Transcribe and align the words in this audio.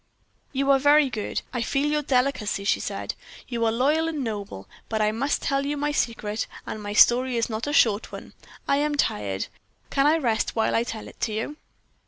"You 0.51 0.71
are 0.71 0.79
very 0.79 1.11
good 1.11 1.43
I 1.53 1.61
feel 1.61 1.85
your 1.91 2.01
delicacy," 2.01 2.63
she 2.63 2.79
said. 2.79 3.13
"You 3.47 3.63
are 3.65 3.71
loyal 3.71 4.07
and 4.07 4.23
noble; 4.23 4.67
but 4.89 4.99
I 4.99 5.11
must 5.11 5.43
tell 5.43 5.63
you 5.63 5.77
my 5.77 5.91
secret, 5.91 6.47
and 6.65 6.81
my 6.81 6.93
story 6.93 7.37
is 7.37 7.51
not 7.51 7.67
a 7.67 7.71
short 7.71 8.11
one. 8.11 8.33
I 8.67 8.77
am 8.77 8.95
tired; 8.95 9.45
can 9.91 10.07
I 10.07 10.17
rest 10.17 10.55
while 10.55 10.73
I 10.73 10.81
tell 10.81 11.07
it 11.07 11.21
to 11.21 11.33
you?" 11.33 11.57